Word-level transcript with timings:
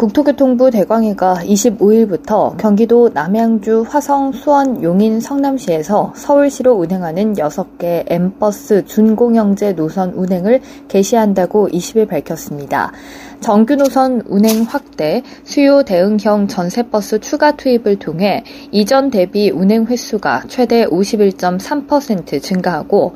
국토교통부 0.00 0.70
대광회가 0.70 1.42
25일부터 1.44 2.56
경기도 2.56 3.10
남양주, 3.10 3.84
화성, 3.86 4.32
수원, 4.32 4.82
용인, 4.82 5.20
성남시에서 5.20 6.14
서울시로 6.16 6.72
운행하는 6.72 7.34
6개 7.34 8.04
M버스 8.10 8.86
준공영제 8.86 9.74
노선 9.74 10.14
운행을 10.14 10.62
개시한다고 10.88 11.68
20일 11.68 12.08
밝혔습니다. 12.08 12.92
정규 13.40 13.76
노선 13.76 14.22
운행 14.26 14.62
확대, 14.62 15.22
수요 15.44 15.82
대응형 15.82 16.48
전세버스 16.48 17.20
추가 17.20 17.52
투입을 17.52 17.98
통해 17.98 18.42
이전 18.72 19.10
대비 19.10 19.50
운행 19.50 19.84
횟수가 19.84 20.44
최대 20.48 20.86
51.3% 20.86 22.40
증가하고 22.40 23.12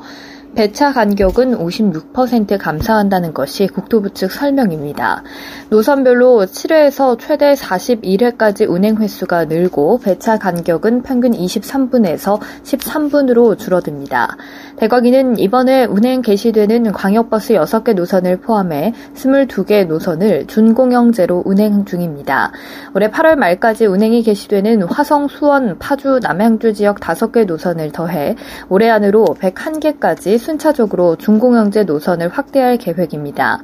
배차 0.55 0.93
간격은 0.93 1.57
56% 1.57 2.57
감사한다는 2.57 3.33
것이 3.33 3.67
국토부 3.67 4.11
측 4.11 4.31
설명입니다. 4.31 5.23
노선별로 5.69 6.45
7회에서 6.45 7.19
최대 7.19 7.53
41회까지 7.53 8.69
운행 8.69 8.95
횟수가 8.95 9.45
늘고 9.45 9.99
배차 9.99 10.39
간격은 10.39 11.03
평균 11.03 11.33
23분에서 11.33 12.39
13분으로 12.63 13.57
줄어듭니다. 13.57 14.37
대거기는 14.77 15.39
이번에 15.39 15.85
운행 15.85 16.21
개시되는 16.21 16.91
광역버스 16.93 17.55
6개 17.55 17.93
노선을 17.93 18.37
포함해 18.37 18.93
22개 19.13 19.85
노선을 19.85 20.47
준공영제로 20.47 21.43
운행 21.45 21.83
중입니다. 21.83 22.53
올해 22.93 23.09
8월 23.09 23.35
말까지 23.35 23.87
운행이 23.87 24.23
개시되는 24.23 24.83
화성, 24.83 25.27
수원, 25.27 25.77
파주, 25.79 26.19
남양주 26.21 26.73
지역 26.73 27.01
5개 27.01 27.45
노선을 27.45 27.91
더해 27.91 28.35
올해 28.69 28.89
안으로 28.89 29.25
101개까지 29.39 30.44
순차적으로 30.45 31.15
중공영제 31.15 31.83
노선을 31.83 32.29
확대할 32.29 32.77
계획입니다. 32.77 33.63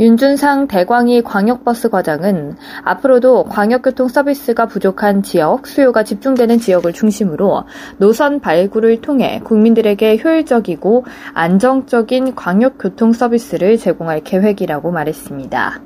윤준상 0.00 0.66
대광희 0.66 1.22
광역버스 1.22 1.88
과장은 1.90 2.56
앞으로도 2.82 3.44
광역교통 3.44 4.08
서비스가 4.08 4.66
부족한 4.66 5.22
지역, 5.22 5.68
수요가 5.68 6.02
집중되는 6.02 6.58
지역을 6.58 6.92
중심으로 6.92 7.62
노선 7.98 8.40
발굴을 8.40 9.02
통해 9.02 9.40
국민들에게 9.44 10.18
효율적이고 10.24 11.04
안정적인 11.34 12.34
광역교통 12.34 13.12
서비스를 13.12 13.78
제공할 13.78 14.24
계획이라고 14.24 14.90
말했습니다. 14.90 15.80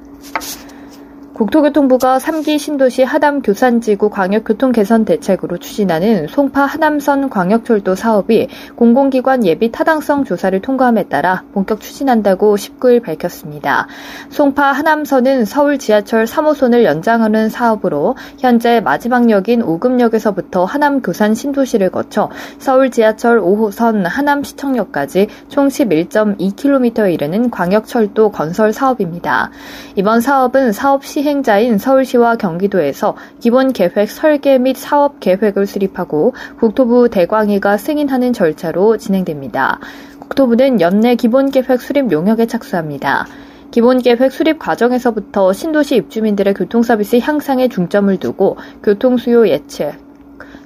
국토교통부가 1.38 2.18
3기 2.18 2.58
신도시 2.58 3.04
하남 3.04 3.42
교산지구 3.42 4.10
광역교통 4.10 4.72
개선 4.72 5.04
대책으로 5.04 5.58
추진하는 5.58 6.26
송파 6.26 6.62
하남선 6.64 7.30
광역철도 7.30 7.94
사업이 7.94 8.48
공공기관 8.74 9.46
예비 9.46 9.70
타당성 9.70 10.24
조사를 10.24 10.60
통과함에 10.60 11.04
따라 11.04 11.44
본격 11.52 11.80
추진한다고 11.80 12.56
19일 12.56 13.04
밝혔습니다. 13.04 13.86
송파 14.30 14.72
하남선은 14.72 15.44
서울 15.44 15.78
지하철 15.78 16.24
3호선을 16.24 16.82
연장하는 16.82 17.50
사업으로 17.50 18.16
현재 18.40 18.80
마지막 18.80 19.30
역인 19.30 19.62
오금역에서부터 19.62 20.64
하남 20.64 21.02
교산 21.02 21.36
신도시를 21.36 21.90
거쳐 21.90 22.30
서울 22.58 22.90
지하철 22.90 23.40
5호선 23.40 24.02
하남 24.02 24.42
시청역까지 24.42 25.28
총 25.48 25.68
11.2km에 25.68 27.14
이르는 27.14 27.50
광역철도 27.50 28.32
건설 28.32 28.72
사업입니다. 28.72 29.52
이번 29.94 30.20
사업은 30.20 30.72
사업 30.72 31.04
시행 31.04 31.27
시행자인 31.28 31.76
서울시와 31.76 32.36
경기도에서 32.36 33.14
기본 33.38 33.74
계획 33.74 34.10
설계 34.10 34.56
및 34.56 34.78
사업 34.78 35.20
계획을 35.20 35.66
수립하고 35.66 36.32
국토부 36.58 37.10
대광위가 37.10 37.76
승인하는 37.76 38.32
절차로 38.32 38.96
진행됩니다. 38.96 39.78
국토부는 40.20 40.80
연내 40.80 41.16
기본 41.16 41.50
계획 41.50 41.82
수립 41.82 42.10
용역에 42.10 42.46
착수합니다. 42.46 43.26
기본 43.70 43.98
계획 43.98 44.32
수립 44.32 44.58
과정에서부터 44.58 45.52
신도시 45.52 45.96
입주민들의 45.96 46.54
교통 46.54 46.82
서비스 46.82 47.18
향상에 47.18 47.68
중점을 47.68 48.16
두고 48.16 48.56
교통 48.82 49.18
수요 49.18 49.46
예측, 49.48 49.92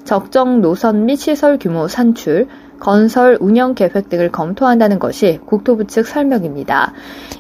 적정 0.05 0.61
노선 0.61 1.07
및 1.07 1.17
시설 1.17 1.59
규모 1.59 1.89
산출, 1.89 2.47
건설 2.83 3.39
운영 3.41 3.77
계획 3.77 4.09
등을 4.09 4.33
검토한다는 4.33 4.99
것이 4.99 5.39
국토부 5.47 5.87
측 5.87 6.05
설명입니다. 6.05 6.93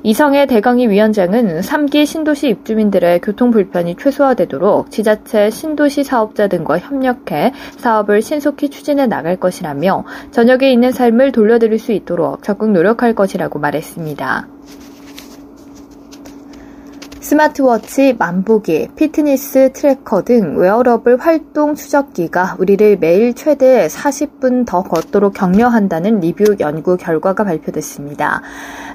이성의 0.05 0.47
대강희 0.47 0.89
위원장은 0.89 1.63
3기 1.63 2.07
신도시 2.07 2.49
입주민들의 2.49 3.21
교통 3.23 3.51
불편이 3.51 3.97
최소화되도록 3.97 4.93
지자체 4.93 5.51
신도시 5.51 6.05
사업자 6.05 6.47
등과 6.47 6.79
협력해 6.79 7.55
사업을 7.77 8.23
신속히 8.23 8.69
추진해 8.69 9.09
나갈 9.09 9.35
것이라며 9.35 10.05
저녁이 10.31 10.71
있는 10.71 10.93
삶을 10.93 11.33
돌려드릴 11.33 11.81
수 11.81 11.91
있도록 11.91 12.45
적극 12.45 12.71
노력할 12.71 13.17
것이라고 13.17 13.59
말했습니다. 13.59 14.47
스마트워치, 17.23 18.17
만보기, 18.19 18.89
피트니스 18.97 19.71
트래커 19.73 20.23
등 20.23 20.57
웨어러블 20.59 21.19
활동 21.19 21.77
추적기가 21.77 22.57
우리를 22.59 22.99
매일 22.99 23.33
최대 23.35 23.87
40분 23.87 24.67
더 24.67 24.83
걷도록 24.83 25.33
격려한다는 25.33 26.19
리뷰 26.19 26.57
연구 26.59 26.97
결과가 26.97 27.45
발표됐습니다. 27.45 28.43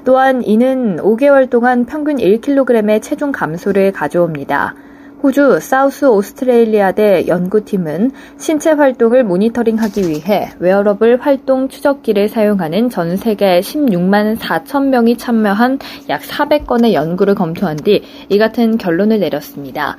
또한 0.04 0.44
이는 0.44 0.98
5개월 0.98 1.48
동안 1.48 1.86
평균 1.86 2.16
1kg의 2.18 3.00
체중 3.00 3.32
감소를 3.32 3.92
가져옵니다. 3.92 4.74
호주 5.20 5.58
사우스 5.60 6.04
오스트레일리아 6.04 6.92
대 6.92 7.26
연구팀은 7.26 8.12
신체 8.38 8.70
활동을 8.70 9.24
모니터링하기 9.24 10.08
위해 10.08 10.50
웨어러블 10.60 11.20
활동 11.20 11.68
추적기를 11.68 12.28
사용하는 12.28 12.88
전 12.88 13.16
세계 13.16 13.58
16만 13.58 14.38
4천 14.38 14.86
명이 14.86 15.16
참여한 15.16 15.80
약 16.08 16.22
400건의 16.22 16.92
연구를 16.92 17.34
검토한 17.34 17.78
뒤 17.78 18.02
이 18.28 18.38
같은 18.38 18.78
결론을 18.78 19.20
내렸습니다. 19.20 19.96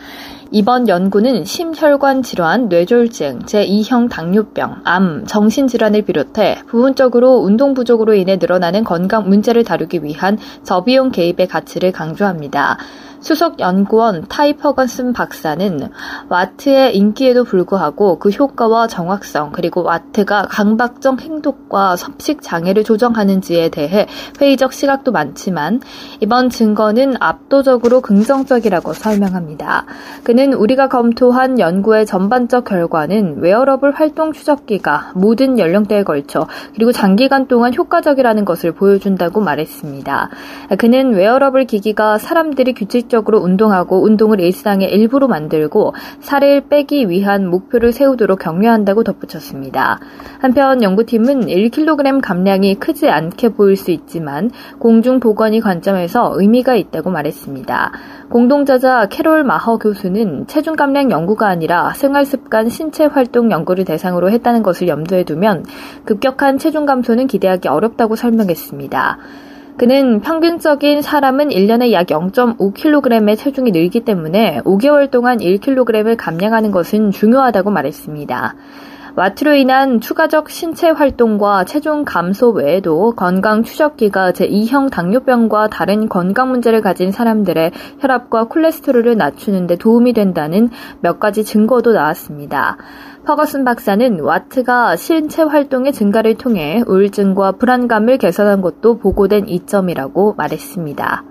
이번 0.52 0.88
연구는 0.88 1.46
심혈관 1.46 2.24
질환, 2.24 2.70
뇌졸중, 2.70 3.40
제2형 3.40 4.10
당뇨병, 4.10 4.82
암, 4.84 5.26
정신질환을 5.26 6.04
비롯해 6.04 6.60
부분적으로 6.68 7.38
운동 7.38 7.76
부족으로 7.76 8.16
인해 8.16 8.38
늘어나는 8.38 8.84
건강 8.84 9.30
문제를 9.30 9.64
다루기 9.64 10.04
위한 10.04 10.40
저비용 10.64 11.12
개입의 11.12 11.48
가치를 11.48 11.92
강조합니다. 11.92 12.78
수석 13.20 13.60
연구원 13.60 14.26
타이 14.30 14.49
퍼거슨 14.49 15.14
박사는 15.14 15.90
WAT의 16.30 16.96
인기에도 16.96 17.44
불구하고 17.44 18.18
그 18.20 18.30
효과와 18.30 18.88
정확성 18.88 19.52
그리고 19.52 19.84
WAT가 19.84 20.44
강박적 20.50 21.22
행동과 21.22 21.96
섭식 21.98 22.42
장애를 22.42 22.84
조장하는지에 22.84 23.70
대해 23.70 24.08
회의적 24.40 24.72
시각도 24.72 25.12
많지만 25.12 25.82
이번 26.22 26.50
증거는 26.50 27.16
압도적으로 27.20 28.02
긍정적이라고 28.02 28.94
설명합니다. 28.94 29.86
그는 30.24 30.54
우리가 30.54 30.88
검토한 30.88 31.60
연구의 31.60 32.06
전반적 32.06 32.64
결과는 32.64 33.42
웨어러블 33.42 33.92
활동 33.92 34.32
추적기가 34.32 35.12
모든 35.16 35.60
연령대에 35.60 36.04
걸쳐 36.04 36.48
그리고 36.74 36.92
장기간 36.92 37.48
동안 37.48 37.74
효과적이라는 37.74 38.46
것을 38.46 38.72
보여준다고 38.72 39.42
말했습니다. 39.42 40.30
그는 40.78 41.14
웨어러블 41.14 41.66
기기가 41.66 42.18
사람들이 42.18 42.74
규칙 42.74 43.09
규칙적으로 43.10 43.40
운동하고 43.40 44.04
운동을 44.04 44.40
일상의 44.40 44.90
일부로 44.90 45.28
만들고 45.28 45.94
살을 46.22 46.70
빼기 46.70 47.10
위한 47.10 47.50
목표를 47.50 47.92
세우도록 47.92 48.40
격려한다고 48.40 49.04
덧붙였습니다. 49.04 50.00
한편 50.40 50.82
연구팀은 50.82 51.48
1kg 51.48 52.22
감량이 52.22 52.76
크지 52.76 53.10
않게 53.10 53.50
보일 53.50 53.76
수 53.76 53.92
있지만 53.92 54.52
공중 54.78 55.20
보건의 55.20 55.60
관점에서 55.60 56.34
의미가 56.36 56.76
있다고 56.76 57.10
말했습니다. 57.10 57.92
공동자자 58.30 59.08
캐롤 59.08 59.44
마허 59.44 59.78
교수는 59.78 60.48
체중 60.48 60.76
감량 60.76 61.12
연구가 61.12 61.48
아니라 61.48 61.92
생활 61.94 62.26
습관 62.26 62.70
신체 62.70 63.06
활동 63.06 63.52
연구를 63.52 63.84
대상으로 63.86 64.30
했다는 64.30 64.64
것을 64.64 64.88
염두에 64.88 65.24
두면 65.24 65.66
급격한 66.06 66.60
체중 66.60 66.86
감소는 66.86 67.28
기대하기 67.28 67.68
어렵다고 67.68 68.16
설명했습니다. 68.16 69.18
그는 69.80 70.20
평균적인 70.20 71.02
사람은 71.02 71.52
1년에 71.52 71.94
약 71.94 72.08
0.5kg의 72.08 73.38
체중이 73.38 73.72
늘기 73.72 74.02
때문에 74.02 74.60
5개월 74.66 75.10
동안 75.10 75.38
1kg을 75.38 76.18
감량하는 76.18 76.72
것은 76.72 77.12
중요하다고 77.12 77.72
말했습니다. 77.72 78.56
와트로 79.16 79.56
인한 79.56 80.00
추가적 80.00 80.50
신체 80.50 80.90
활동과 80.90 81.66
체중 81.66 82.06
감소 82.06 82.50
외에도 82.50 83.14
건강 83.16 83.64
추적기가 83.64 84.32
제2형 84.32 84.92
당뇨병과 84.92 85.68
다른 85.70 86.08
건강 86.08 86.50
문제를 86.50 86.82
가진 86.82 87.12
사람들의 87.12 87.72
혈압과 88.00 88.46
콜레스테롤을 88.46 89.18
낮추는 89.18 89.68
데 89.68 89.76
도움이 89.76 90.14
된다는 90.14 90.70
몇 91.02 91.20
가지 91.20 91.44
증거도 91.44 91.94
나왔습니다. 91.94 92.78
퍼거슨 93.26 93.66
박사는 93.66 94.20
와트가 94.20 94.96
신체 94.96 95.44
활동의 95.44 95.94
증가를 95.94 96.36
통해 96.36 96.84
우울증과 96.88 97.54
불안감을 97.54 98.18
개선한 98.18 98.62
것도 98.62 99.00
보고된 99.00 99.48
이점이라고 99.48 100.36
말했습니다. 100.36 101.24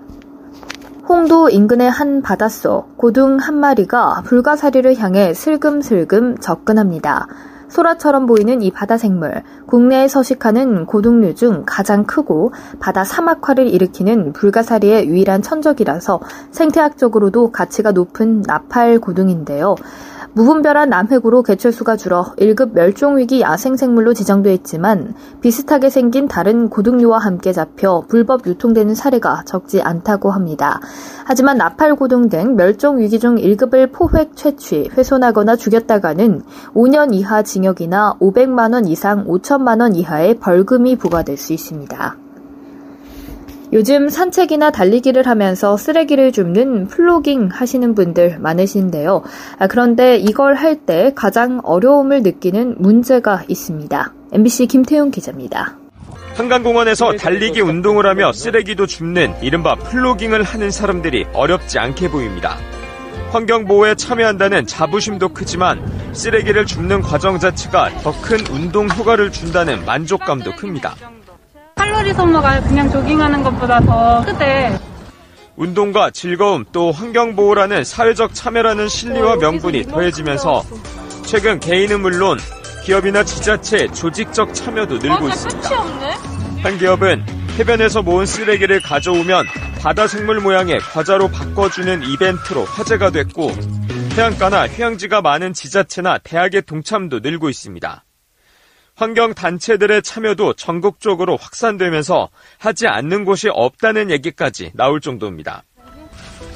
홍도 1.07 1.49
인근의 1.49 1.89
한 1.89 2.21
바닷속 2.21 2.95
고둥 2.95 3.37
한 3.37 3.55
마리가 3.55 4.21
불가사리를 4.25 4.95
향해 4.99 5.33
슬금슬금 5.33 6.37
접근합니다. 6.37 7.27
소라처럼 7.69 8.25
보이는 8.25 8.61
이 8.61 8.71
바다 8.71 8.97
생물, 8.97 9.43
국내에 9.67 10.07
서식하는 10.07 10.85
고등류 10.85 11.35
중 11.35 11.63
가장 11.65 12.03
크고 12.05 12.53
바다 12.79 13.03
사막화를 13.03 13.67
일으키는 13.67 14.33
불가사리의 14.33 15.07
유일한 15.07 15.41
천적이라서 15.41 16.19
생태학적으로도 16.51 17.51
가치가 17.51 17.91
높은 17.91 18.41
나팔 18.45 18.99
고등인데요. 18.99 19.75
무분별한 20.33 20.89
남획으로 20.89 21.43
개체수가 21.43 21.97
줄어 21.97 22.33
1급 22.37 22.73
멸종위기 22.73 23.41
야생생물로 23.41 24.13
지정돼 24.13 24.53
있지만 24.55 25.15
비슷하게 25.41 25.89
생긴 25.89 26.27
다른 26.27 26.69
고등류와 26.69 27.17
함께 27.17 27.51
잡혀 27.51 28.03
불법 28.07 28.45
유통되는 28.45 28.93
사례가 28.95 29.43
적지 29.45 29.81
않다고 29.81 30.31
합니다. 30.31 30.79
하지만 31.25 31.57
나팔고등 31.57 32.29
등 32.29 32.55
멸종위기 32.55 33.19
중 33.19 33.35
1급을 33.35 33.91
포획, 33.91 34.35
채취, 34.35 34.89
훼손하거나 34.95 35.55
죽였다가는 35.55 36.43
5년 36.73 37.13
이하 37.13 37.41
징역이나 37.41 38.17
500만원 38.19 38.87
이상 38.87 39.25
5천만원 39.25 39.95
이하의 39.95 40.35
벌금이 40.35 40.95
부과될 40.95 41.37
수 41.37 41.53
있습니다. 41.53 42.28
요즘 43.71 44.09
산책이나 44.09 44.71
달리기를 44.71 45.27
하면서 45.27 45.77
쓰레기를 45.77 46.31
줍는 46.31 46.87
플로깅 46.87 47.49
하시는 47.51 47.93
분들 47.93 48.39
많으신데요. 48.39 49.21
아, 49.59 49.67
그런데 49.67 50.17
이걸 50.17 50.55
할 50.55 50.79
때 50.85 51.11
가장 51.13 51.59
어려움을 51.63 52.23
느끼는 52.23 52.75
문제가 52.79 53.43
있습니다. 53.47 54.13
MBC 54.31 54.67
김태용 54.67 55.11
기자입니다. 55.11 55.77
한강공원에서 56.35 57.13
달리기 57.17 57.59
운동을 57.61 58.05
하며 58.07 58.31
쓰레기도 58.31 58.87
줍는 58.87 59.33
이른바 59.41 59.75
플로깅을 59.75 60.41
하는 60.43 60.71
사람들이 60.71 61.25
어렵지 61.33 61.77
않게 61.79 62.09
보입니다. 62.09 62.55
환경보호에 63.31 63.95
참여한다는 63.95 64.65
자부심도 64.65 65.29
크지만 65.29 65.79
쓰레기를 66.13 66.65
줍는 66.65 67.01
과정 67.01 67.37
자체가 67.37 67.89
더 68.01 68.13
큰 68.21 68.39
운동 68.51 68.89
효과를 68.89 69.31
준다는 69.31 69.85
만족감도 69.85 70.53
큽니다. 70.55 70.95
칼로리 71.99 72.13
소모가 72.13 72.61
그냥 72.61 72.89
조깅하는 72.89 73.43
것보다 73.43 73.81
더 73.81 74.23
크대. 74.25 74.79
운동과 75.57 76.11
즐거움 76.11 76.63
또 76.71 76.93
환경보호라는 76.93 77.83
사회적 77.83 78.33
참여라는 78.33 78.87
실리와 78.87 79.35
명분이 79.35 79.83
더해지면서 79.83 80.63
최근 81.25 81.59
개인은 81.59 81.99
물론 81.99 82.39
기업이나 82.85 83.25
지자체 83.25 83.89
조직적 83.91 84.53
참여도 84.53 84.99
늘고 84.99 85.27
있습니다. 85.27 85.69
한 86.63 86.77
기업은 86.77 87.25
해변에서 87.59 88.01
모은 88.01 88.25
쓰레기를 88.25 88.81
가져오면 88.81 89.45
바다 89.81 90.07
생물 90.07 90.39
모양의 90.39 90.79
과자로 90.79 91.27
바꿔주는 91.27 92.03
이벤트로 92.03 92.63
화제가 92.63 93.09
됐고 93.09 93.51
해안가나 94.15 94.69
휴양지가 94.69 95.21
많은 95.21 95.51
지자체나 95.51 96.19
대학의 96.19 96.61
동참도 96.61 97.19
늘고 97.19 97.49
있습니다. 97.49 98.05
환경단체들의 98.99 100.03
참여도 100.03 100.53
전국적으로 100.53 101.37
확산되면서 101.37 102.29
하지 102.57 102.87
않는 102.87 103.23
곳이 103.23 103.47
없다는 103.49 104.11
얘기까지 104.11 104.71
나올 104.75 104.99
정도입니다. 104.99 105.63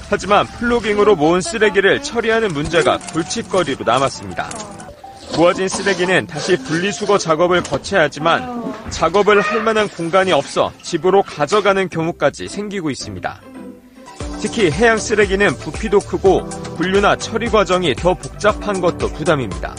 하지만 0.09 0.45
플로깅으로 0.45 1.15
모은 1.15 1.39
쓰레기를 1.39 2.03
처리하는 2.03 2.49
문제가 2.49 2.97
골칫거리로 2.97 3.85
남았습니다. 3.85 4.49
모아진 5.37 5.69
쓰레기는 5.69 6.27
다시 6.27 6.57
분리수거 6.57 7.17
작업을 7.17 7.63
거쳐야 7.63 8.01
하지만 8.01 8.73
작업을 8.89 9.39
할 9.39 9.63
만한 9.63 9.87
공간이 9.87 10.33
없어 10.33 10.73
집으로 10.83 11.23
가져가는 11.23 11.87
경우까지 11.87 12.49
생기고 12.49 12.91
있습니다. 12.91 13.41
특히 14.41 14.69
해양 14.69 14.97
쓰레기는 14.97 15.55
부피도 15.55 16.01
크고 16.01 16.43
분류나 16.75 17.15
처리 17.15 17.47
과정이 17.47 17.95
더 17.95 18.13
복잡한 18.13 18.81
것도 18.81 19.07
부담입니다. 19.13 19.73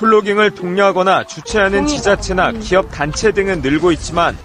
플로깅을 0.00 0.52
독려하거나 0.52 1.24
주최하는 1.24 1.86
지자체나 1.86 2.52
기업 2.52 2.90
단체 2.90 3.32
등은 3.32 3.60
늘고 3.60 3.92
있지만 3.92 4.36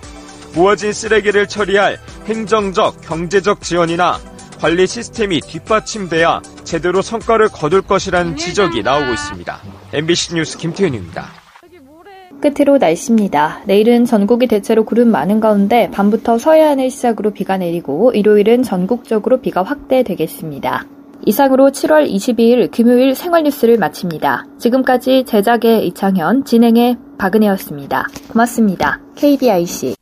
모아진 0.53 0.91
쓰레기를 0.91 1.47
처리할 1.47 1.97
행정적, 2.25 3.01
경제적 3.01 3.61
지원이나 3.61 4.19
관리 4.59 4.85
시스템이 4.85 5.39
뒷받침돼야 5.41 6.41
제대로 6.65 7.01
성과를 7.01 7.49
거둘 7.49 7.81
것이라는 7.81 8.35
지적이 8.35 8.83
나오고 8.83 9.13
있습니다. 9.13 9.61
MBC 9.93 10.35
뉴스 10.35 10.57
김태윤입니다. 10.57 11.29
끝으로 12.41 12.77
날씨입니다. 12.77 13.61
내일은 13.65 14.05
전국이 14.05 14.47
대체로 14.47 14.83
구름 14.83 15.09
많은 15.09 15.39
가운데 15.39 15.89
밤부터 15.91 16.37
서해안을 16.37 16.89
시작으로 16.89 17.31
비가 17.31 17.57
내리고 17.57 18.11
일요일은 18.11 18.63
전국적으로 18.63 19.39
비가 19.39 19.63
확대되겠습니다. 19.63 20.85
이상으로 21.25 21.69
7월 21.69 22.09
22일 22.09 22.71
금요일 22.71 23.15
생활뉴스를 23.15 23.77
마칩니다. 23.77 24.45
지금까지 24.57 25.23
제작의 25.25 25.87
이창현, 25.87 26.45
진행의 26.45 26.97
박은혜였습니다. 27.17 28.07
고맙습니다. 28.29 28.99
KBIC 29.15 29.95